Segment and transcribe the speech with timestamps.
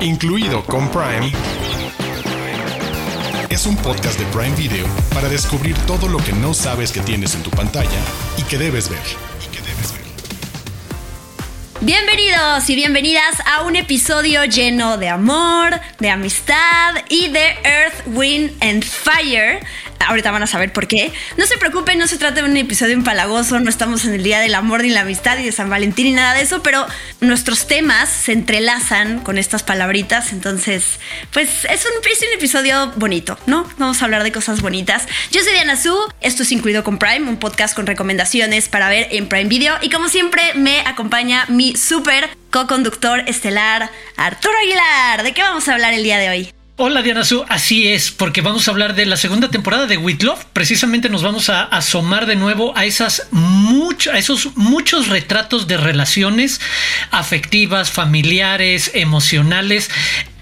[0.00, 1.32] incluido con Prime,
[3.48, 7.34] es un podcast de Prime Video para descubrir todo lo que no sabes que tienes
[7.34, 8.00] en tu pantalla
[8.36, 9.00] y que debes ver.
[11.80, 18.50] Bienvenidos y bienvenidas a un episodio lleno de amor, de amistad y de Earth, Wind
[18.60, 19.60] and Fire.
[20.06, 21.12] Ahorita van a saber por qué.
[21.36, 24.40] No se preocupen, no se trata de un episodio empalagoso, no estamos en el Día
[24.40, 26.86] del Amor ni la Amistad y de San Valentín ni nada de eso, pero
[27.20, 30.98] nuestros temas se entrelazan con estas palabritas, entonces,
[31.32, 31.92] pues es un,
[32.34, 33.68] episodio bonito, ¿no?
[33.78, 35.06] Vamos a hablar de cosas bonitas.
[35.30, 39.08] Yo soy Diana Su, esto es incluido con Prime, un podcast con recomendaciones para ver
[39.10, 45.22] en Prime Video y como siempre me acompaña mi súper co-conductor estelar, Arturo Aguilar.
[45.22, 46.57] ¿De qué vamos a hablar el día de hoy?
[46.80, 50.22] Hola Diana Su, así es, porque vamos a hablar de la segunda temporada de With
[50.22, 50.44] Love.
[50.52, 53.26] Precisamente nos vamos a asomar de nuevo a esas
[54.12, 56.60] a esos muchos retratos de relaciones
[57.10, 59.90] afectivas, familiares, emocionales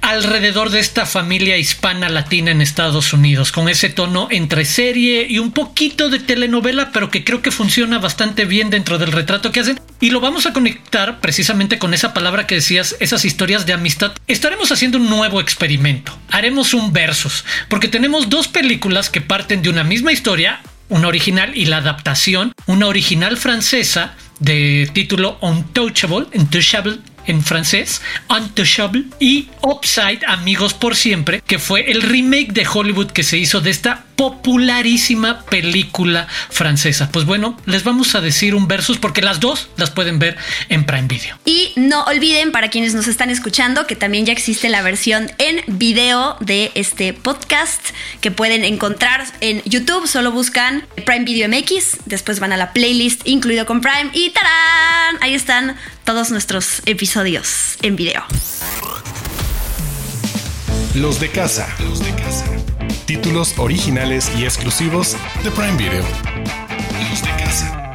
[0.00, 5.38] alrededor de esta familia hispana latina en Estados Unidos, con ese tono entre serie y
[5.38, 9.60] un poquito de telenovela, pero que creo que funciona bastante bien dentro del retrato que
[9.60, 9.80] hacen.
[10.00, 14.12] Y lo vamos a conectar precisamente con esa palabra que decías, esas historias de amistad.
[14.26, 16.16] Estaremos haciendo un nuevo experimento.
[16.30, 21.56] Haremos un versus, porque tenemos dos películas que parten de una misma historia, una original
[21.56, 30.20] y la adaptación, una original francesa de título Untouchable, Untouchable en francés, Untouchable, y Upside,
[30.26, 35.42] Amigos por Siempre, que fue el remake de Hollywood que se hizo de esta popularísima
[35.42, 37.10] película francesa.
[37.12, 40.36] Pues bueno, les vamos a decir un versus porque las dos las pueden ver
[40.68, 41.38] en Prime Video.
[41.44, 45.62] Y no olviden, para quienes nos están escuchando, que también ya existe la versión en
[45.66, 47.82] video de este podcast
[48.20, 50.06] que pueden encontrar en YouTube.
[50.08, 55.18] Solo buscan Prime Video MX, después van a la playlist incluido con Prime y ¡tarán!
[55.20, 58.24] Ahí están todos nuestros episodios en video.
[60.94, 61.68] Los de casa.
[61.80, 62.46] Los de casa.
[63.06, 66.02] Títulos originales y exclusivos de Prime Video.
[66.02, 67.94] De casa.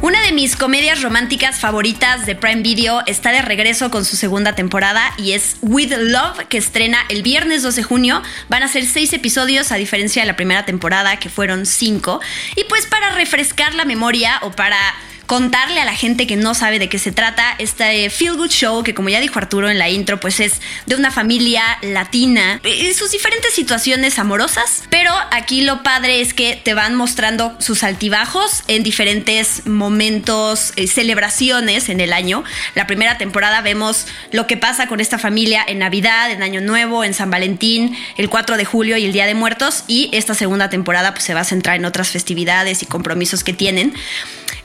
[0.00, 4.54] Una de mis comedias románticas favoritas de Prime Video está de regreso con su segunda
[4.54, 8.22] temporada y es With Love, que estrena el viernes 12 de junio.
[8.48, 12.22] Van a ser seis episodios, a diferencia de la primera temporada, que fueron cinco.
[12.56, 14.78] Y pues para refrescar la memoria o para
[15.26, 18.82] contarle a la gente que no sabe de qué se trata este Feel Good Show,
[18.82, 22.92] que como ya dijo Arturo en la intro, pues es de una familia latina y
[22.94, 24.82] sus diferentes situaciones amorosas.
[24.90, 30.86] Pero aquí lo padre es que te van mostrando sus altibajos en diferentes momentos, eh,
[30.86, 32.44] celebraciones en el año.
[32.74, 37.04] La primera temporada vemos lo que pasa con esta familia en Navidad, en Año Nuevo,
[37.04, 39.84] en San Valentín, el 4 de julio y el Día de Muertos.
[39.86, 43.52] Y esta segunda temporada pues se va a centrar en otras festividades y compromisos que
[43.52, 43.94] tienen.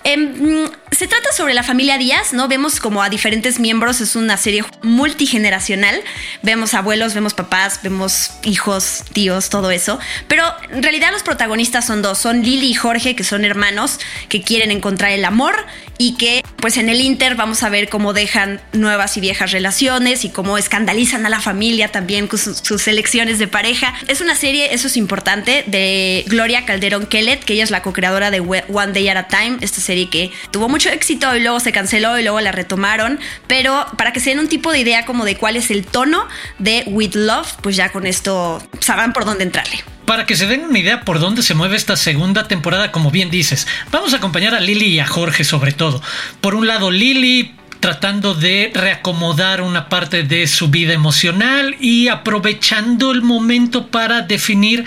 [0.08, 2.48] Em, se trata sobre la familia Díaz, ¿no?
[2.48, 6.02] Vemos como a diferentes miembros, es una serie multigeneracional.
[6.44, 10.00] Vemos abuelos, vemos papás, vemos hijos, tíos, todo eso.
[10.30, 14.42] Pero en realidad los protagonistas son dos, son Lili y Jorge, que son hermanos que
[14.42, 15.56] quieren encontrar el amor
[15.98, 20.24] y que pues en el Inter vamos a ver cómo dejan nuevas y viejas relaciones
[20.24, 23.94] y cómo escandalizan a la familia también con sus, elecciones de pareja.
[24.08, 28.32] Es una serie, eso es importante, de Gloria Calderón Kellet, que ella es la co-creadora
[28.32, 31.72] de One Day at a Time, esta serie que tuvo mucho éxito y luego se
[31.72, 35.26] canceló y luego la retomaron, pero para que se den un tipo de idea como
[35.26, 36.28] de cuál es el tono
[36.60, 40.64] de With Love, pues ya con esto sabrán por dónde entrarle para que se den
[40.64, 44.56] una idea por dónde se mueve esta segunda temporada, como bien dices, vamos a acompañar
[44.56, 46.02] a Lily y a Jorge sobre todo.
[46.40, 53.12] Por un lado, Lily tratando de reacomodar una parte de su vida emocional y aprovechando
[53.12, 54.86] el momento para definir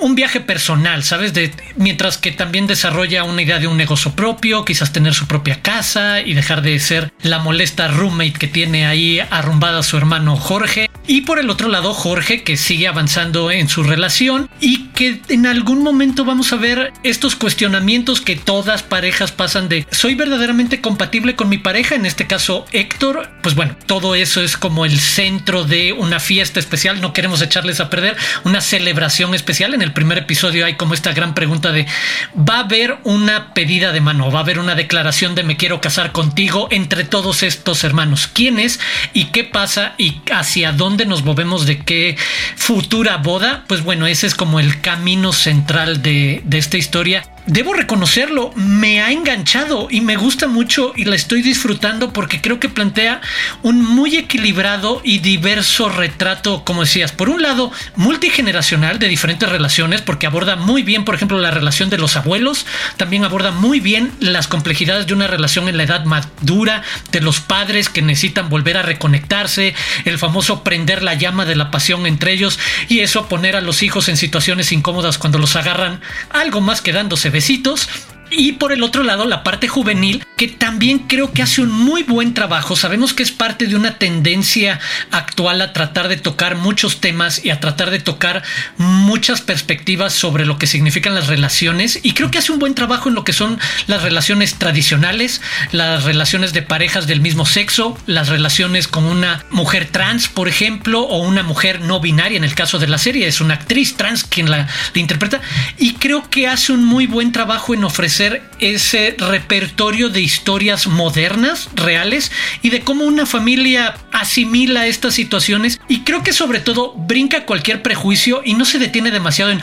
[0.00, 1.32] un viaje personal, ¿sabes?
[1.34, 5.62] De, mientras que también desarrolla una idea de un negocio propio, quizás tener su propia
[5.62, 10.90] casa y dejar de ser la molesta roommate que tiene ahí arrumbada su hermano Jorge.
[11.06, 15.46] Y por el otro lado, Jorge, que sigue avanzando en su relación y que en
[15.46, 21.36] algún momento vamos a ver estos cuestionamientos que todas parejas pasan de ¿soy verdaderamente compatible
[21.36, 21.94] con mi pareja?
[21.94, 23.33] En este caso, Héctor.
[23.44, 27.02] Pues bueno, todo eso es como el centro de una fiesta especial.
[27.02, 29.74] No queremos echarles a perder una celebración especial.
[29.74, 31.86] En el primer episodio hay como esta gran pregunta de
[32.34, 34.30] ¿va a haber una pedida de mano?
[34.32, 38.26] ¿Va a haber una declaración de me quiero casar contigo entre todos estos hermanos?
[38.32, 38.80] ¿Quién es
[39.12, 41.04] y qué pasa y hacia dónde?
[41.04, 42.16] nos movemos, de qué
[42.56, 47.74] futura boda, pues bueno, ese es como el camino central de, de esta historia debo
[47.74, 52.68] reconocerlo, me ha enganchado y me gusta mucho y la estoy disfrutando porque creo que
[52.68, 53.20] plantea
[53.62, 60.02] un muy equilibrado y diverso retrato, como decías, por un lado, multigeneracional de diferentes relaciones,
[60.02, 62.66] porque aborda muy bien, por ejemplo, la relación de los abuelos,
[62.96, 66.82] también aborda muy bien las complejidades de una relación en la edad madura,
[67.12, 71.70] de los padres que necesitan volver a reconectarse, el famoso prender la llama de la
[71.70, 72.58] pasión entre ellos
[72.88, 76.00] y eso poner a los hijos en situaciones incómodas cuando los agarran
[76.30, 77.88] algo más que dándose besitos
[78.36, 82.02] y por el otro lado, la parte juvenil, que también creo que hace un muy
[82.02, 82.76] buen trabajo.
[82.76, 87.50] Sabemos que es parte de una tendencia actual a tratar de tocar muchos temas y
[87.50, 88.42] a tratar de tocar
[88.76, 92.00] muchas perspectivas sobre lo que significan las relaciones.
[92.02, 95.40] Y creo que hace un buen trabajo en lo que son las relaciones tradicionales,
[95.72, 101.02] las relaciones de parejas del mismo sexo, las relaciones con una mujer trans, por ejemplo,
[101.02, 102.36] o una mujer no binaria.
[102.36, 105.40] En el caso de la serie, es una actriz trans quien la, interpreta.
[105.78, 108.23] Y creo que hace un muy buen trabajo en ofrecer
[108.60, 112.30] ese repertorio de historias modernas, reales,
[112.62, 115.80] y de cómo una familia asimila estas situaciones.
[115.88, 119.60] Y creo que sobre todo brinca cualquier prejuicio y no se detiene demasiado en,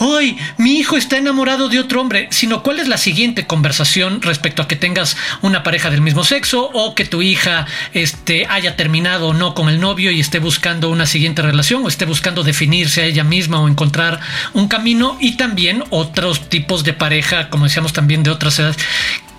[0.00, 0.36] ¡ay!
[0.58, 4.68] Mi hijo está enamorado de otro hombre, sino cuál es la siguiente conversación respecto a
[4.68, 9.34] que tengas una pareja del mismo sexo o que tu hija este, haya terminado o
[9.34, 13.06] no con el novio y esté buscando una siguiente relación o esté buscando definirse a
[13.06, 14.20] ella misma o encontrar
[14.52, 18.76] un camino y también otros tipos de pareja, como decíamos también de otras edades.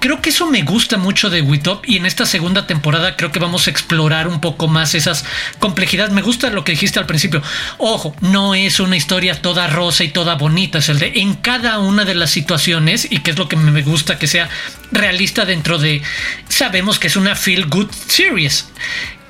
[0.06, 3.40] Creo que eso me gusta mucho de Witop y en esta segunda temporada creo que
[3.40, 5.26] vamos a explorar un poco más esas
[5.58, 6.14] complejidades.
[6.14, 7.42] Me gusta lo que dijiste al principio.
[7.80, 11.80] Ojo, no es una historia toda rosa y toda bonita, es el de en cada
[11.80, 14.48] una de las situaciones y que es lo que me gusta que sea
[14.92, 16.04] realista dentro de
[16.50, 18.68] sabemos que es una feel good series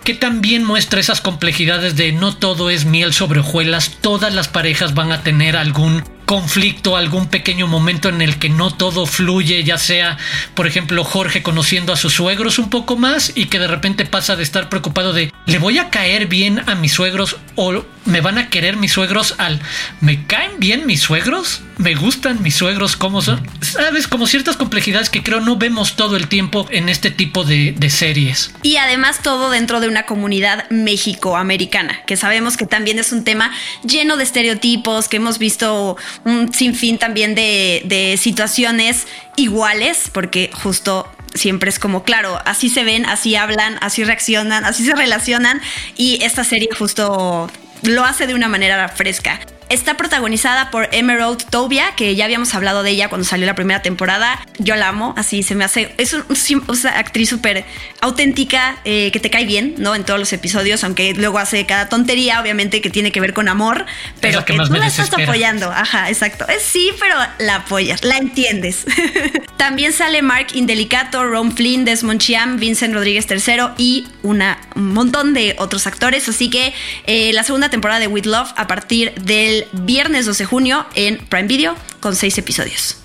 [0.04, 4.94] que también muestra esas complejidades de no todo es miel sobre hojuelas, todas las parejas
[4.94, 9.78] van a tener algún conflicto, algún pequeño momento en el que no todo fluye, ya
[9.78, 10.18] sea,
[10.54, 14.36] por ejemplo, Jorge conociendo a sus suegros un poco más y que de repente pasa
[14.36, 18.38] de estar preocupado de, ¿le voy a caer bien a mis suegros o me van
[18.38, 19.62] a querer mis suegros al,
[20.02, 21.62] ¿me caen bien mis suegros?
[21.78, 22.96] ¿Me gustan mis suegros?
[22.96, 23.46] ¿Cómo son?
[23.62, 24.08] ¿Sabes?
[24.08, 28.52] Como ciertas complejidades que creo no vemos todo el tiempo en este tipo de, series.
[28.64, 33.52] Y además todo dentro de una comunidad mexicoamericana, que sabemos que también es un tema
[33.84, 41.70] lleno de estereotipos, que hemos visto un sinfín también de situaciones iguales, porque justo siempre
[41.70, 45.62] es como, claro, así se ven, así hablan, así reaccionan, así se relacionan
[45.96, 47.52] y esta serie justo
[47.84, 49.40] lo hace de una manera fresca.
[49.70, 53.82] Está protagonizada por Emerald Tobia, que ya habíamos hablado de ella cuando salió la primera
[53.82, 54.46] temporada.
[54.60, 55.94] Yo la amo, así se me hace.
[55.98, 57.66] Es una actriz súper
[58.00, 59.96] auténtica, eh, que te cae bien, ¿no?
[59.96, 63.50] En todos los episodios, aunque luego hace cada tontería, obviamente, que tiene que ver con
[63.50, 63.86] amor,
[64.20, 65.72] pero que, tú la estás apoyando.
[65.72, 66.48] Ajá, exacto.
[66.48, 68.86] Es, sí, pero la apoyas, la entiendes.
[69.58, 75.34] También sale Mark Indelicato, Ron Flynn, Desmond Chiam, Vincent Rodríguez III y una, un montón
[75.34, 76.30] de otros actores.
[76.30, 76.74] Así que
[77.08, 81.18] eh, la segunda temporada de With Love a partir del viernes 12 de junio en
[81.28, 82.98] Prime Video con seis episodios.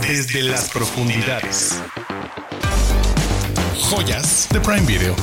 [0.00, 1.80] Desde las profundidades.
[3.90, 5.14] Joyas de Prime Video.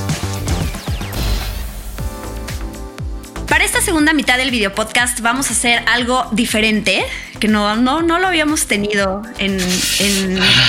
[3.48, 7.04] Para esta segunda mitad del video podcast vamos a hacer algo diferente
[7.38, 9.58] que no, no, no lo habíamos tenido en,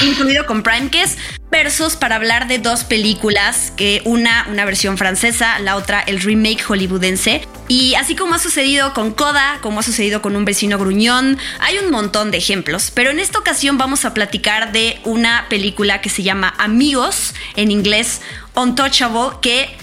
[0.04, 1.18] incluido con Prime, que es
[1.54, 6.64] versus para hablar de dos películas, que una, una versión francesa, la otra el remake
[6.64, 7.48] hollywoodense.
[7.68, 11.78] Y así como ha sucedido con Coda, como ha sucedido con un vecino gruñón, hay
[11.78, 12.92] un montón de ejemplos.
[12.92, 17.70] Pero en esta ocasión vamos a platicar de una película que se llama Amigos, en
[17.70, 18.22] inglés
[18.56, 19.78] Untouchable, que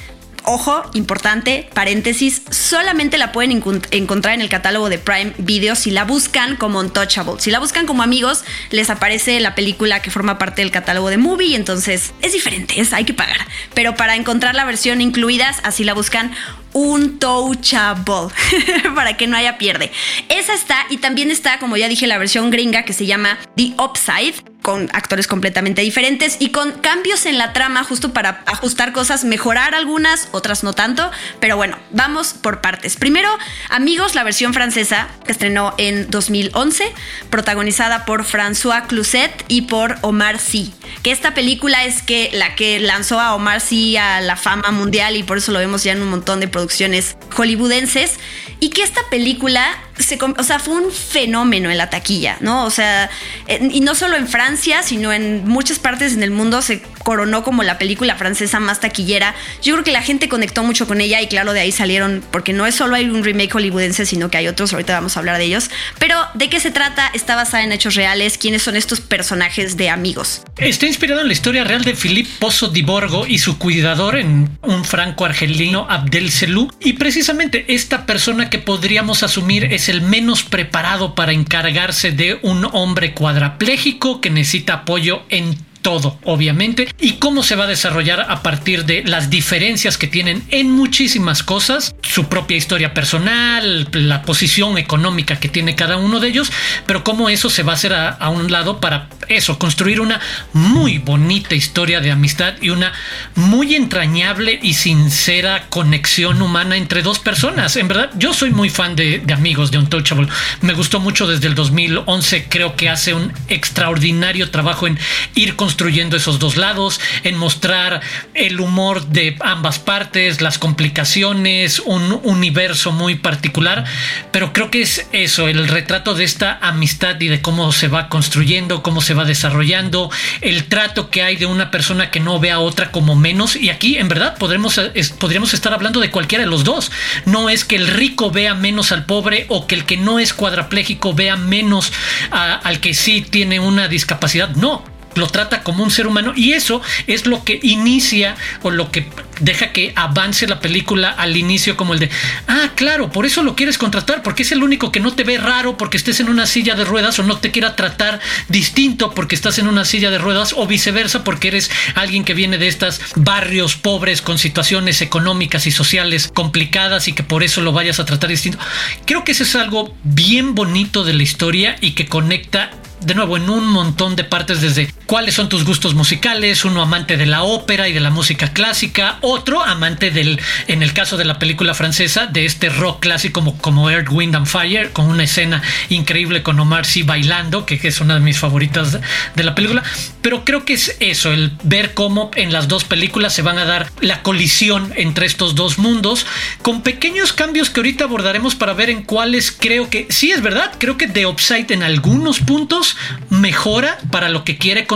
[0.53, 6.05] ojo, importante, paréntesis, solamente la pueden encontrar en el catálogo de Prime Video si la
[6.05, 7.35] buscan como Untouchable.
[7.39, 11.19] Si la buscan como amigos, les aparece la película que forma parte del catálogo de
[11.19, 13.47] Movie, entonces es diferente, es, hay que pagar.
[13.75, 16.33] Pero para encontrar la versión incluidas, así la buscan
[16.73, 18.29] Untouchable,
[18.95, 19.91] para que no haya pierde.
[20.29, 23.75] Esa está y también está, como ya dije, la versión gringa que se llama The
[23.79, 29.25] Upside, con actores completamente diferentes y con cambios en la trama justo para ajustar cosas,
[29.25, 32.97] mejorar algunas, otras no tanto, pero bueno, vamos por partes.
[32.97, 33.31] Primero,
[33.69, 36.93] Amigos, la versión francesa que estrenó en 2011,
[37.31, 42.81] protagonizada por François Cluzet y por Omar Sy, que esta película es que la que
[42.81, 46.03] lanzó a Omar Sy a la fama mundial y por eso lo vemos ya en
[46.03, 48.19] un montón de producciones hollywoodenses.
[48.59, 49.67] Y que esta película
[50.03, 52.65] se, o sea, fue un fenómeno en la taquilla, ¿no?
[52.65, 53.11] O sea,
[53.49, 57.63] y no solo en Francia, sino en muchas partes en el mundo se coronó como
[57.63, 59.35] la película francesa más taquillera.
[59.63, 62.53] Yo creo que la gente conectó mucho con ella y claro, de ahí salieron, porque
[62.53, 65.39] no es solo hay un remake hollywoodense, sino que hay otros, ahorita vamos a hablar
[65.39, 65.71] de ellos.
[65.99, 67.11] Pero, ¿de qué se trata?
[67.15, 68.39] Está basada en hechos reales.
[68.39, 70.43] ¿Quiénes son estos personajes de amigos?
[70.57, 74.59] Está inspirado en la historia real de Philippe Pozo di Borgo y su cuidador en
[74.63, 76.71] un franco argelino Abdel Selou.
[76.81, 82.67] Y precisamente esta persona que podríamos asumir es el menos preparado para encargarse de un
[82.73, 88.43] hombre cuadrapléjico que necesita apoyo en todo, obviamente, y cómo se va a desarrollar a
[88.43, 94.79] partir de las diferencias que tienen en muchísimas cosas, su propia historia personal, la posición
[94.79, 96.53] económica que tiene cada uno de ellos,
[96.87, 100.21] pero cómo eso se va a hacer a, un lado para eso, construir una
[100.53, 102.93] muy bonita historia de amistad y una
[103.35, 107.77] muy entrañable y sincera conexión humana entre dos personas.
[107.77, 110.29] En verdad, yo soy muy fan de, amigos de Untouchable.
[110.61, 114.99] Me gustó mucho desde el 2011, creo que hace un extraordinario trabajo en
[115.35, 118.01] ir con construyendo esos dos lados, en mostrar
[118.35, 123.85] el humor de ambas partes, las complicaciones, un universo muy particular,
[124.33, 128.09] pero creo que es eso, el retrato de esta amistad y de cómo se va
[128.09, 130.11] construyendo, cómo se va desarrollando,
[130.41, 133.71] el trato que hay de una persona que no ve a otra como menos, y
[133.71, 136.91] aquí en verdad podríamos estar hablando de cualquiera de los dos,
[137.27, 140.35] no es que el rico vea menos al pobre o que el que no es
[140.35, 141.93] cuadrapléjico vea menos
[142.33, 144.83] al que sí tiene una discapacidad, no,
[145.15, 149.09] lo trata como un ser humano y eso es lo que inicia o lo que
[149.41, 152.11] deja que avance la película al inicio como el de,
[152.47, 155.39] ah, claro, por eso lo quieres contratar, porque es el único que no te ve
[155.39, 159.35] raro porque estés en una silla de ruedas o no te quiera tratar distinto porque
[159.35, 163.01] estás en una silla de ruedas o viceversa porque eres alguien que viene de estos
[163.17, 168.05] barrios pobres con situaciones económicas y sociales complicadas y que por eso lo vayas a
[168.05, 168.59] tratar distinto.
[169.07, 173.37] Creo que eso es algo bien bonito de la historia y que conecta de nuevo
[173.37, 177.43] en un montón de partes desde cuáles son tus gustos musicales, uno amante de la
[177.43, 180.39] ópera y de la música clásica, otro amante del,
[180.69, 184.37] en el caso de la película francesa, de este rock clásico como, como Earth, Wind
[184.37, 188.39] and Fire, con una escena increíble con Omar Sy bailando, que, es una de mis
[188.39, 189.01] favoritas
[189.35, 189.83] de la película,
[190.23, 193.65] pero creo que es eso, el ver cómo en las dos películas se van a
[193.65, 196.25] dar la colisión entre estos dos mundos,
[196.63, 200.71] con pequeños cambios que ahorita abordaremos para ver en cuáles creo que, sí es verdad,
[200.79, 202.97] creo que The Upside en algunos puntos
[203.29, 204.87] mejora para lo que quiere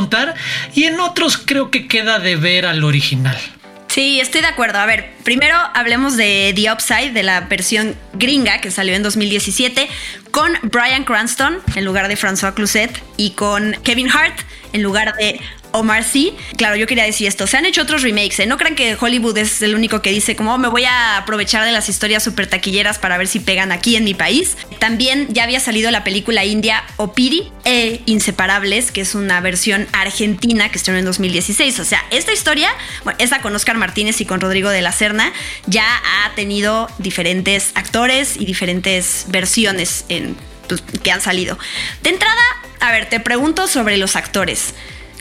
[0.74, 3.38] y en otros creo que queda de ver al original.
[3.88, 4.80] Sí, estoy de acuerdo.
[4.80, 9.88] A ver, primero hablemos de The Upside, de la versión gringa que salió en 2017,
[10.32, 14.36] con Brian Cranston en lugar de François Cluzet y con Kevin Hart
[14.72, 15.40] en lugar de
[15.74, 16.34] Omar Sy.
[16.56, 17.46] Claro, yo quería decir esto.
[17.46, 18.38] Se han hecho otros remakes.
[18.38, 18.46] ¿eh?
[18.46, 21.64] No crean que Hollywood es el único que dice como oh, me voy a aprovechar
[21.64, 24.56] de las historias súper taquilleras para ver si pegan aquí en mi país.
[24.78, 30.70] También ya había salido la película india Opiri e Inseparables, que es una versión argentina
[30.70, 31.80] que estrenó en 2016.
[31.80, 32.70] O sea, esta historia,
[33.02, 35.32] bueno, esa con Oscar Martínez y con Rodrigo de la Serna,
[35.66, 40.04] ya ha tenido diferentes actores y diferentes versiones
[40.68, 41.58] pues, que han salido.
[42.02, 42.42] De entrada,
[42.80, 44.74] a ver, te pregunto sobre los actores.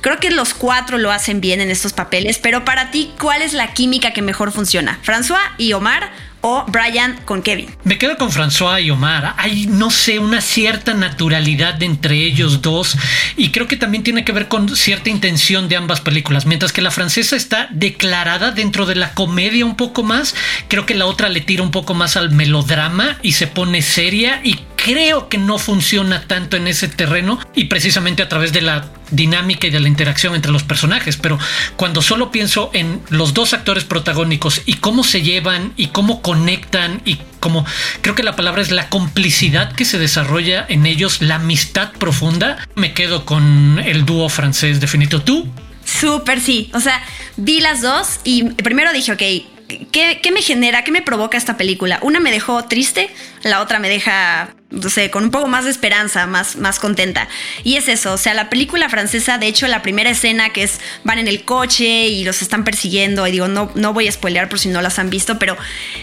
[0.04, 3.54] Creo que los cuatro lo hacen bien en estos papeles, pero para ti, ¿cuál es
[3.54, 5.00] la química que mejor funciona?
[5.02, 7.74] ¿François y Omar o Brian con Kevin?
[7.86, 9.34] Me quedo con François y Omar.
[9.38, 12.98] Hay, no sé, una cierta naturalidad entre ellos dos
[13.38, 16.46] y creo que también tiene que ver con cierta intención de ambas películas.
[16.46, 20.36] Mientras que la francesa está declarada dentro de la comedia un poco más,
[20.68, 24.42] creo que la otra le tira un poco más al melodrama y se pone seria
[24.44, 28.86] y creo que no funciona tanto en ese terreno y precisamente a través de la
[29.12, 31.40] dinámica y de la interacción entre los personajes, pero
[31.78, 37.02] cuando solo pienso en los dos actores protagónicos y cómo se llevan y cómo conectan
[37.06, 37.66] y cómo
[38.02, 42.58] creo que la palabra es la complicidad que se desarrolla en ellos, la amistad profunda,
[42.76, 45.22] me quedo con el dúo francés definito.
[45.22, 45.48] ¿Tú?
[45.86, 47.02] Súper sí, o sea,
[47.38, 52.00] vi las dos y primero dije, ok, ¿Qué, me genera, qué me provoca esta película?
[52.02, 53.10] Una me dejó triste,
[53.44, 57.28] la otra me deja, no sé, con un poco más de esperanza, más, más contenta.
[57.64, 60.80] Y es eso, o sea, la película francesa, de hecho, la primera escena que es,
[61.04, 64.50] van en el coche y los están persiguiendo, y digo, no, no voy a spoilear
[64.50, 65.56] por si no las han visto, pero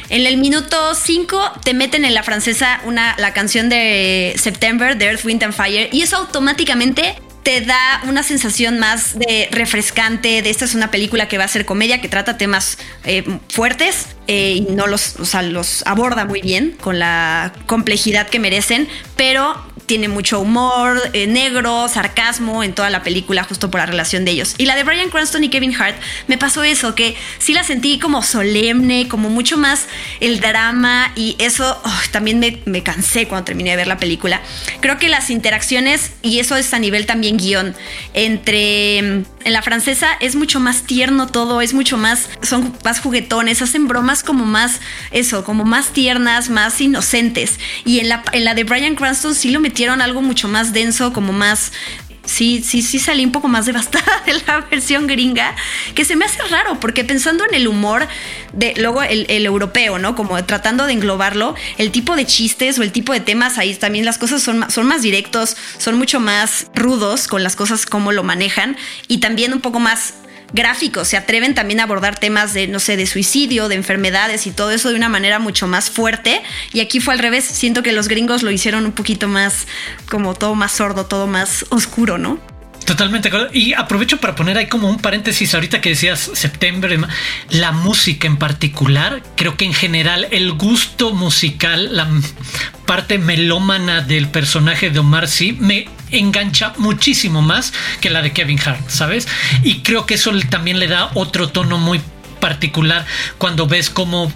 [0.09, 5.07] en el minuto 5 te meten en la francesa una, la canción de September, de
[5.07, 10.51] Earth, Wind and Fire, y eso automáticamente te da una sensación más de refrescante, de
[10.51, 14.07] esta es una película que va a ser comedia, que trata temas eh, fuertes.
[14.33, 18.87] Eh, y no los, o sea, los aborda muy bien con la complejidad que merecen,
[19.17, 24.25] pero tiene mucho humor eh, negro, sarcasmo en toda la película justo por la relación
[24.25, 24.55] de ellos.
[24.57, 25.97] Y la de Brian Cranston y Kevin Hart
[26.29, 29.87] me pasó eso, que sí la sentí como solemne, como mucho más
[30.21, 31.83] el drama y eso
[32.13, 34.41] también me, me, cansé cuando terminé de ver la película.
[34.79, 37.75] Creo que las interacciones, y eso es a nivel también guion,
[38.15, 43.01] entre mm, en la francesa es mucho más tierno todo, es mucho más, son más
[43.01, 47.59] juguetones, hacen bromas como más, eso, como más tiernas, más inocentes.
[47.85, 51.13] Y en la, en la de Brian Cranston sí lo metí algo mucho más denso,
[51.13, 51.73] como más
[52.25, 55.55] sí, sí, sí salí un poco más devastada de la versión gringa,
[55.95, 58.07] que se me hace raro, porque pensando en el humor
[58.53, 60.15] de luego el, europeo, ¿no?
[60.15, 64.05] Como tratando de englobarlo, el tipo de chistes o el tipo de temas ahí también
[64.05, 68.23] las cosas son, son más directos, son mucho más rudos con las cosas, como lo
[68.23, 68.77] manejan,
[69.09, 70.15] y también un poco más
[70.53, 74.51] gráficos, se atreven también a abordar temas de, no sé, de suicidio, de enfermedades y
[74.51, 76.43] todo eso de una manera mucho más fuerte.
[76.73, 79.67] Y aquí fue al revés, siento que los gringos lo hicieron un poquito más,
[80.09, 82.41] como todo más sordo, todo más oscuro, ¿no?
[82.85, 83.31] Totalmente.
[83.53, 86.99] Y aprovecho para poner ahí como un paréntesis ahorita que decías septiembre,
[87.51, 92.09] la música en particular, creo que en general el gusto musical, la
[92.87, 98.61] parte melómana del personaje de Omar sí me engancha muchísimo más que la de Kevin
[98.65, 99.29] Hart, ¿sabes?
[99.63, 102.01] Y creo que eso también le da otro tono muy
[102.41, 103.07] particular
[103.39, 104.33] cuando ves cómo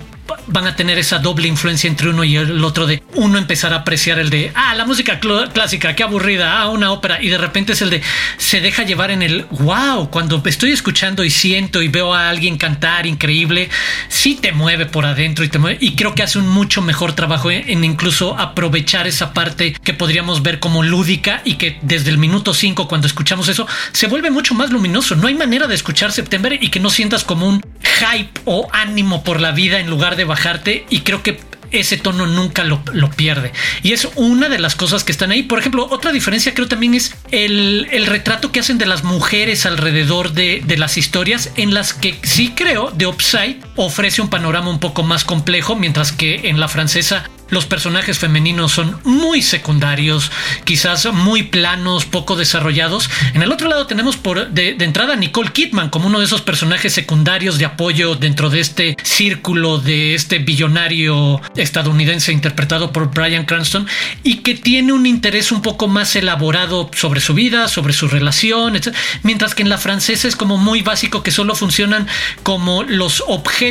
[0.47, 3.77] van a tener esa doble influencia entre uno y el otro de uno empezar a
[3.77, 7.73] apreciar el de ah la música clásica qué aburrida ah una ópera y de repente
[7.73, 8.03] es el de
[8.37, 12.59] se deja llevar en el wow cuando estoy escuchando y siento y veo a alguien
[12.59, 13.69] cantar increíble
[14.09, 17.13] sí te mueve por adentro y te mueve y creo que hace un mucho mejor
[17.13, 22.19] trabajo en, incluso aprovechar esa parte que podríamos ver como lúdica y que desde el
[22.19, 25.17] minuto 5 cuando escuchamos eso se vuelve mucho más luminoso.
[25.17, 27.61] No hay manera de escuchar September y que no sientas como un
[27.95, 31.41] hype o ánimo por la vida en lugar de bajarte y creo que
[31.81, 33.53] ese tono nunca lo, pierde.
[33.83, 35.43] Y es una de las cosas que están ahí.
[35.43, 40.33] Por ejemplo, otra diferencia creo también es el, retrato que hacen de las mujeres alrededor
[40.33, 44.79] de, de, las historias, en las que sí creo The Upside ofrece un panorama un
[44.79, 50.33] poco más complejo, mientras que en la francesa los personajes femeninos son muy secundarios,
[50.65, 53.11] quizás muy planos, poco desarrollados.
[53.35, 56.93] En el otro lado tenemos por de, entrada Nicole Kidman como uno de esos personajes
[56.95, 63.87] secundarios de apoyo dentro de este círculo de este billonario estadounidense interpretado por Brian Cranston
[64.23, 68.75] y que tiene un interés un poco más elaborado sobre su vida, sobre su relación,
[68.75, 68.95] etc.
[69.23, 72.09] Mientras que en la francesa es como muy básico que solo funcionan
[72.43, 73.64] como los objetos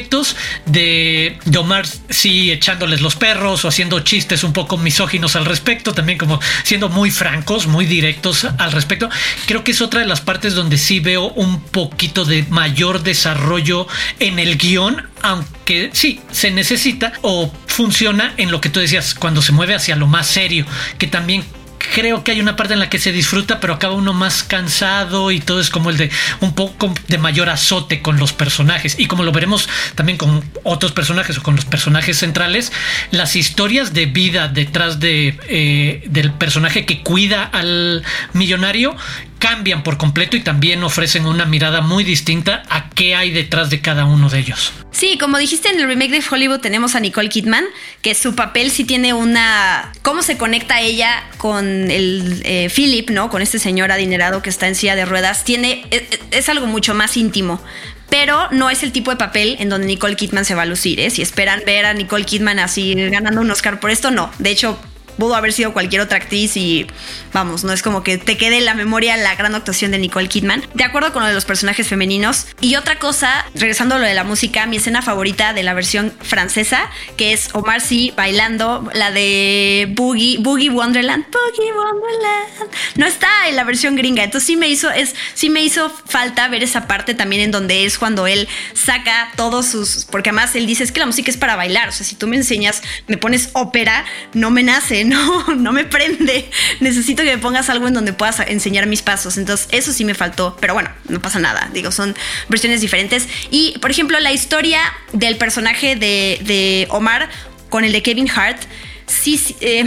[0.65, 6.17] de, de Omar, sí, echándoles los perros haciendo chistes un poco misóginos al respecto, también
[6.17, 9.09] como siendo muy francos, muy directos al respecto.
[9.45, 13.87] Creo que es otra de las partes donde sí veo un poquito de mayor desarrollo
[14.19, 19.41] en el guion, aunque sí, se necesita o funciona en lo que tú decías, cuando
[19.41, 20.65] se mueve hacia lo más serio,
[20.97, 21.43] que también
[21.93, 25.31] creo que hay una parte en la que se disfruta, pero acaba uno más cansado
[25.31, 28.95] y todo es como el de un poco de mayor azote con los personajes.
[28.99, 32.71] Y como lo veremos también con otros personajes o con los personajes centrales,
[33.11, 38.95] las historias de vida detrás de, eh, del personaje que cuida al millonario
[39.43, 43.81] cambian por completo y también ofrecen una mirada muy distinta a qué hay detrás de
[43.81, 44.71] cada uno de ellos.
[44.91, 47.65] Sí, como dijiste en el remake de Hollywood tenemos a Nicole Kidman,
[48.01, 49.91] que su papel sí tiene una...
[50.01, 53.29] cómo se conecta ella con el eh, Philip, ¿no?
[53.29, 55.85] Con este señor adinerado que está en silla de ruedas, tiene...
[55.91, 57.61] es, es algo mucho más íntimo
[58.09, 60.99] pero no es el tipo de papel en donde Nicole Kidman se va a lucir.
[60.99, 61.09] ¿eh?
[61.09, 64.31] Si esperan ver a Nicole Kidman así ganando un Oscar por esto, no.
[64.37, 64.79] De hecho,
[65.17, 66.87] pudo haber sido cualquier otra actriz y
[67.33, 70.27] vamos, no es como que te quede en la memoria la gran actuación de Nicole
[70.27, 70.63] Kidman.
[70.73, 72.47] De acuerdo con lo de los personajes femeninos.
[72.61, 76.13] Y otra cosa, regresando a lo de la música, mi escena favorita de la versión
[76.21, 82.73] francesa, que es Omar Sy bailando la de Boogie, Boogie Wonderland, Boogie Wonderland.
[82.95, 86.47] No está en la versión gringa, entonces sí me hizo, es, sí me hizo falta
[86.47, 90.67] ver esa parte también en donde es cuando él saca todos sus, porque además él
[90.67, 93.17] dice es que la música es para bailar, o sea, si tú me enseñas, me
[93.17, 96.49] pones ópera, no me nace, no, no me prende.
[96.79, 99.37] Necesito que me pongas algo en donde puedas enseñar mis pasos.
[99.37, 101.69] Entonces, eso sí me faltó, pero bueno, no pasa nada.
[101.73, 102.15] Digo, son
[102.49, 103.27] versiones diferentes.
[103.51, 107.29] Y, por ejemplo, la historia del personaje de, Omar
[107.69, 108.61] con el de Kevin Hart,
[109.07, 109.85] sí, eh,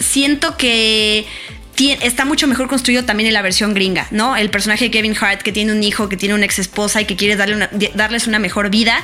[0.00, 1.26] siento que
[1.86, 4.36] está mucho mejor construido también en la versión gringa, ¿no?
[4.36, 7.04] El personaje de Kevin Hart que tiene un hijo, que tiene una ex esposa y
[7.04, 9.02] que quiere darle darles una mejor vida,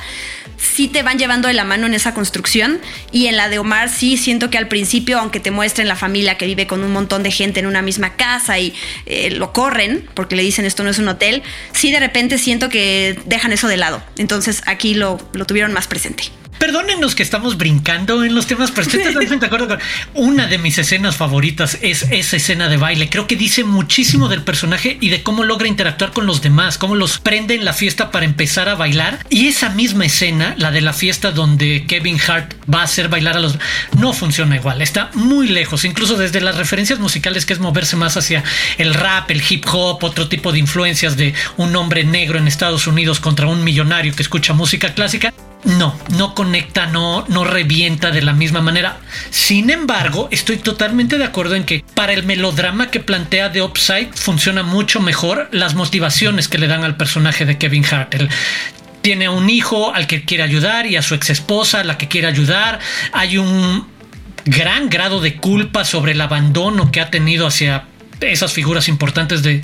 [0.57, 2.79] sí te van llevando de la mano en esa construcción.
[3.11, 6.37] Y en la de Omar sí siento que al principio, aunque te muestren la familia
[6.37, 8.73] que vive con un montón de gente en una misma casa y
[9.05, 12.69] eh, lo corren porque le dicen esto no es un hotel, sí de repente siento
[12.69, 14.03] que dejan eso de lado.
[14.17, 16.23] Entonces aquí lo, lo tuvieron más presente.
[16.59, 19.79] Perdónennos que estamos brincando en los temas, pero estoy totalmente de acuerdo con
[20.13, 23.09] una de mis escenas favoritas es esa escena de baile.
[23.09, 26.95] Creo que dice muchísimo del personaje y de cómo logra interactuar con los demás, cómo
[26.95, 29.19] los prende en la fiesta para empezar a bailar.
[29.29, 33.37] Y esa misma escena, la de la fiesta donde Kevin Hart va a hacer bailar
[33.37, 33.57] a los...
[33.97, 38.17] no funciona igual, está muy lejos, incluso desde las referencias musicales que es moverse más
[38.17, 38.43] hacia
[38.77, 42.87] el rap, el hip hop, otro tipo de influencias de un hombre negro en Estados
[42.87, 45.33] Unidos contra un millonario que escucha música clásica
[45.65, 48.99] no, no conecta, no, no revienta de la misma manera.
[49.29, 54.11] Sin embargo, estoy totalmente de acuerdo en que para el melodrama que plantea The Upside
[54.13, 58.15] funciona mucho mejor las motivaciones que le dan al personaje de Kevin Hart.
[59.01, 62.07] tiene un hijo al que quiere ayudar y a su ex esposa a la que
[62.07, 62.79] quiere ayudar.
[63.11, 63.87] Hay un
[64.45, 67.85] gran grado de culpa sobre el abandono que ha tenido hacia
[68.21, 69.61] esas figuras importantes de,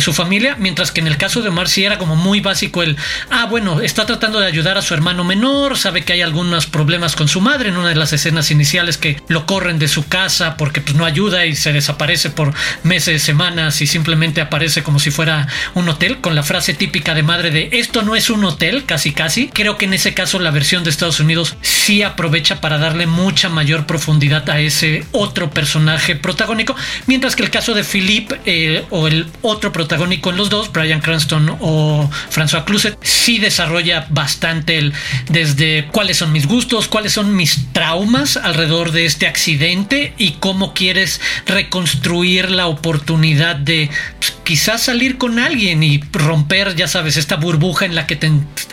[0.00, 2.96] su familia, mientras que en el caso de Omar sí era como muy básico el,
[3.30, 7.16] ah, bueno, está tratando de ayudar a su hermano menor, sabe que hay algunos problemas
[7.16, 10.56] con su madre en una de las escenas iniciales que lo corren de su casa
[10.56, 15.10] porque pues no ayuda y se desaparece por meses, semanas y simplemente aparece como si
[15.10, 18.84] fuera un hotel con la frase típica de madre de esto no es un hotel,
[18.84, 19.48] casi casi.
[19.48, 23.48] Creo que en ese caso la versión de Estados Unidos sí aprovecha para darle mucha
[23.48, 29.06] mayor profundidad a ese otro personaje protagónico, mientras que el caso de Philip eh, o
[29.06, 34.92] el otro protagónico en los dos, Brian Cranston o François Cluzet, sí desarrolla bastante el
[35.28, 40.74] desde cuáles son mis gustos, cuáles son mis traumas alrededor de este accidente y cómo
[40.74, 47.36] quieres reconstruir la oportunidad de pues, quizás salir con alguien y romper, ya sabes, esta
[47.36, 48.18] burbuja en la que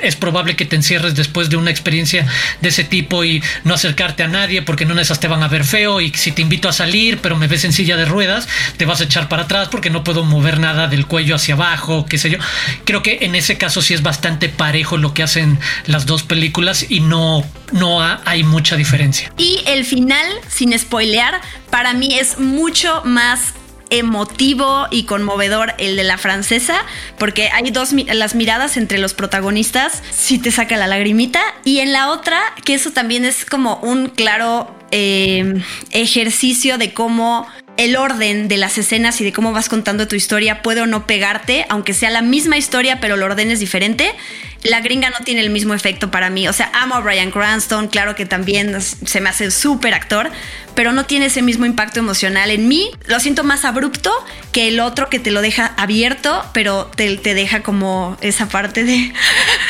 [0.02, 2.26] es probable que te encierres después de una experiencia
[2.60, 5.64] de ese tipo y no acercarte a nadie porque no esas te van a ver
[5.64, 8.86] feo y si te invito a salir pero me ves en silla de ruedas, te
[8.86, 12.18] vas a echar para atrás porque no puedo mover nada del cuello hacia abajo, qué
[12.18, 12.38] sé yo.
[12.86, 16.86] Creo que en ese caso sí es bastante parejo lo que hacen las dos películas
[16.90, 19.34] y no, no hay mucha diferencia.
[19.38, 23.54] Y el final, sin spoilear, para mí es mucho más
[23.90, 26.86] emotivo y conmovedor el de la francesa,
[27.20, 31.92] porque hay dos, las miradas entre los protagonistas, sí te saca la lagrimita, y en
[31.92, 37.48] la otra, que eso también es como un claro eh, ejercicio de cómo
[37.82, 41.08] el orden de las escenas y de cómo vas contando tu historia puede o no
[41.08, 44.14] pegarte, aunque sea la misma historia, pero el orden es diferente.
[44.62, 46.48] La gringa no tiene el mismo efecto para mí.
[46.48, 50.30] O sea, amo a Brian Cranston, claro que también se me hace súper actor,
[50.76, 52.92] pero no tiene ese mismo impacto emocional en mí.
[53.08, 54.12] Lo siento más abrupto
[54.52, 58.84] que el otro que te lo deja abierto, pero te, te deja como esa parte
[58.84, 59.12] de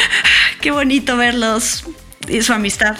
[0.60, 1.86] qué bonito verlos
[2.32, 2.98] y su amistad.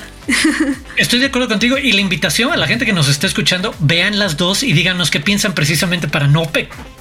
[0.98, 4.20] Estoy de acuerdo contigo y la invitación a la gente que nos está escuchando, vean
[4.20, 6.50] las dos y díganos qué piensan precisamente para no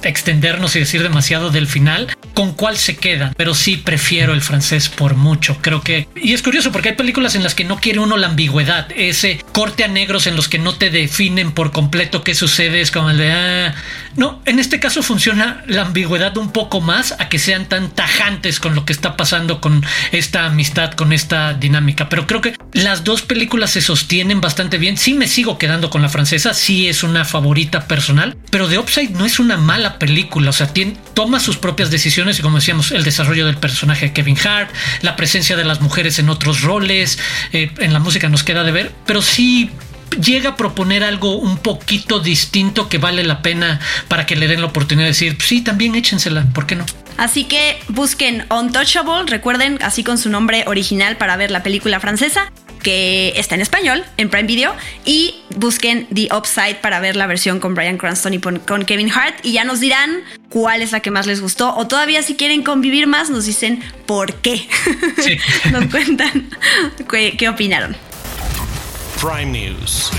[0.03, 3.33] extendernos y decir demasiado del final, con cuál se quedan.
[3.37, 5.57] Pero sí prefiero el francés por mucho.
[5.61, 6.07] Creo que...
[6.15, 9.43] Y es curioso porque hay películas en las que no quiere uno la ambigüedad, ese
[9.51, 13.09] corte a negros en los que no te definen por completo qué sucede, es como
[13.09, 13.31] el de...
[13.31, 13.75] Ah".
[14.15, 18.59] No, en este caso funciona la ambigüedad un poco más a que sean tan tajantes
[18.59, 22.09] con lo que está pasando con esta amistad, con esta dinámica.
[22.09, 24.97] Pero creo que las dos películas se sostienen bastante bien.
[24.97, 29.11] Sí me sigo quedando con la francesa, sí es una favorita personal, pero The Upside
[29.11, 32.91] no es una mala película, o sea, tiene, toma sus propias decisiones y como decíamos,
[32.91, 34.69] el desarrollo del personaje de Kevin Hart,
[35.01, 37.17] la presencia de las mujeres en otros roles,
[37.53, 39.71] eh, en la música nos queda de ver, pero sí
[40.19, 44.61] llega a proponer algo un poquito distinto que vale la pena para que le den
[44.61, 46.85] la oportunidad de decir, sí, también échensela, ¿por qué no?
[47.17, 52.51] Así que busquen Untouchable, recuerden, así con su nombre original para ver la película francesa
[52.83, 54.73] que está en español en Prime Video
[55.05, 59.35] y busquen The Upside para ver la versión con Brian Cranston y con Kevin Hart
[59.43, 62.63] y ya nos dirán cuál es la que más les gustó o todavía si quieren
[62.63, 64.67] convivir más nos dicen por qué.
[65.71, 66.49] nos cuentan
[67.37, 67.95] qué opinaron.
[69.19, 70.11] Prime News.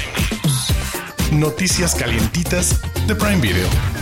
[1.32, 4.01] Noticias calientitas de Prime Video.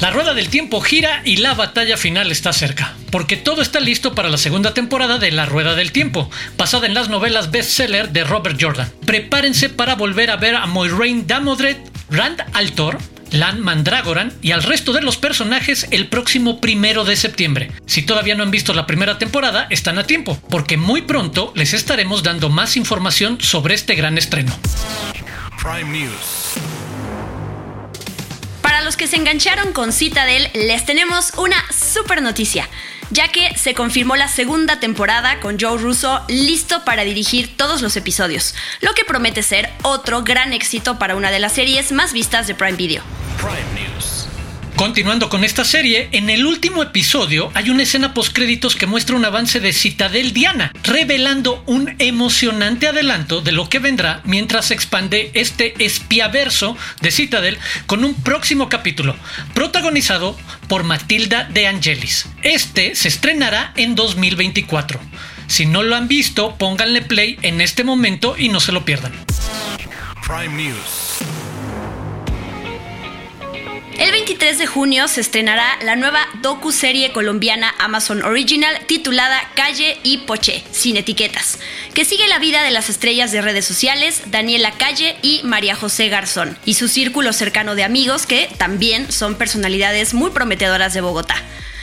[0.00, 4.14] La rueda del tiempo gira y la batalla final está cerca, porque todo está listo
[4.14, 8.24] para la segunda temporada de La Rueda del Tiempo, basada en las novelas bestseller de
[8.24, 8.90] Robert Jordan.
[9.04, 11.76] Prepárense para volver a ver a Moiraine Damodred,
[12.08, 12.96] Rand Altor,
[13.30, 17.70] Lan Mandragoran y al resto de los personajes el próximo primero de septiembre.
[17.84, 21.74] Si todavía no han visto la primera temporada, están a tiempo, porque muy pronto les
[21.74, 24.58] estaremos dando más información sobre este gran estreno.
[25.62, 26.39] Prime News.
[28.90, 32.68] Los que se engancharon con Citadel, les tenemos una super noticia
[33.10, 37.96] ya que se confirmó la segunda temporada con Joe Russo listo para dirigir todos los
[37.96, 42.48] episodios, lo que promete ser otro gran éxito para una de las series más vistas
[42.48, 43.04] de Prime Video.
[44.76, 49.24] Continuando con esta serie, en el último episodio hay una escena postcréditos que muestra un
[49.24, 55.30] avance de Citadel Diana, revelando un emocionante adelanto de lo que vendrá mientras se expande
[55.34, 59.16] este espiaverso de Citadel con un próximo capítulo,
[59.54, 60.36] protagonizado
[60.68, 62.26] por Matilda de Angelis.
[62.42, 65.00] Este se estrenará en 2024.
[65.46, 69.12] Si no lo han visto, pónganle play en este momento y no se lo pierdan.
[70.26, 71.09] Prime News.
[74.00, 80.16] El 23 de junio se estrenará la nueva docu-serie colombiana Amazon Original titulada Calle y
[80.24, 81.58] Poché, sin etiquetas,
[81.92, 86.08] que sigue la vida de las estrellas de redes sociales Daniela Calle y María José
[86.08, 91.36] Garzón, y su círculo cercano de amigos que también son personalidades muy prometedoras de Bogotá.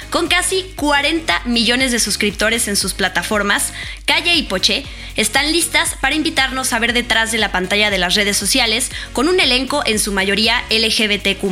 [0.09, 3.73] Con casi 40 millones de suscriptores en sus plataformas,
[4.05, 4.85] Calle y Poché
[5.17, 9.27] están listas para invitarnos a ver detrás de la pantalla de las redes sociales con
[9.27, 11.43] un elenco en su mayoría LGBTQ.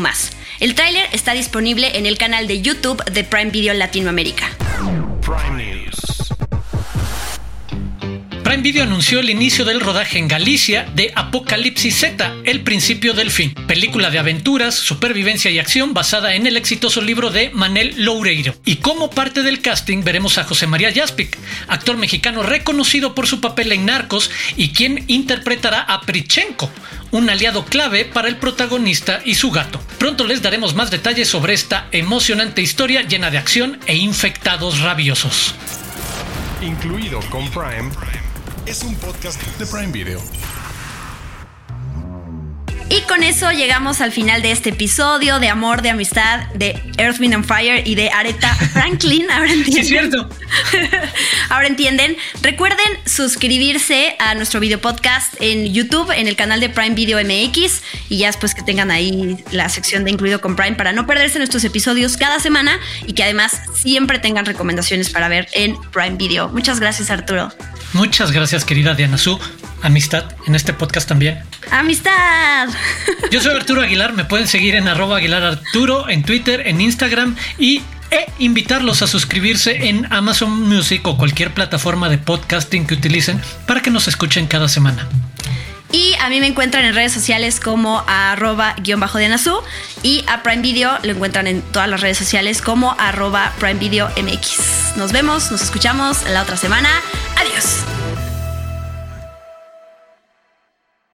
[0.62, 4.50] El tráiler está disponible en el canal de YouTube de Prime Video Latinoamérica.
[8.66, 13.30] Prime Video anunció el inicio del rodaje en Galicia de Apocalipsis Z, El principio del
[13.30, 18.56] fin, película de aventuras, supervivencia y acción basada en el exitoso libro de Manel Loureiro.
[18.66, 23.40] Y como parte del casting veremos a José María Jaspic, actor mexicano reconocido por su
[23.40, 26.72] papel en Narcos y quien interpretará a Prichenko,
[27.12, 29.80] un aliado clave para el protagonista y su gato.
[30.00, 35.54] Pronto les daremos más detalles sobre esta emocionante historia llena de acción e infectados rabiosos.
[36.64, 37.92] Incluido con Prime.
[38.66, 40.20] Es un podcast de Prime Video.
[42.90, 47.20] Y con eso llegamos al final de este episodio de amor, de amistad, de Earth,
[47.20, 49.30] Wind and Fire y de Aretha Franklin.
[49.30, 49.74] Ahora entienden.
[49.74, 50.30] Sí, es cierto.
[51.50, 52.18] Ahora entienden.
[52.42, 57.84] Recuerden suscribirse a nuestro video podcast en YouTube, en el canal de Prime Video MX.
[58.10, 61.38] Y ya después que tengan ahí la sección de incluido con Prime para no perderse
[61.38, 66.50] nuestros episodios cada semana y que además siempre tengan recomendaciones para ver en Prime Video.
[66.50, 67.52] Muchas gracias, Arturo.
[67.96, 69.40] Muchas gracias, querida Diana Su.
[69.82, 71.42] Amistad en este podcast también.
[71.72, 72.68] ¡Amistad!
[73.32, 77.38] Yo soy Arturo Aguilar, me pueden seguir en arroba Aguilar Arturo, en Twitter, en Instagram
[77.58, 83.42] y e invitarlos a suscribirse en Amazon Music o cualquier plataforma de podcasting que utilicen
[83.66, 85.08] para que nos escuchen cada semana.
[85.94, 89.62] Y a mí me encuentran en redes sociales como arroba guion bajo de Anazú
[90.04, 94.10] y a Prime Video lo encuentran en todas las redes sociales como arroba Prime Video
[94.22, 94.98] MX.
[94.98, 96.90] Nos vemos, nos escuchamos la otra semana.
[97.36, 97.95] Adiós.